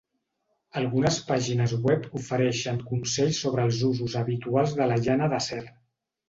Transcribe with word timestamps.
Algunes 0.79 1.17
pàgines 1.27 1.75
web 1.83 2.07
ofereixen 2.19 2.79
consells 2.93 3.43
sobre 3.45 3.67
els 3.69 3.83
usos 3.91 4.17
habituals 4.23 4.75
de 4.81 4.89
la 4.95 4.99
llana 5.05 5.31
d'acer. 5.37 5.63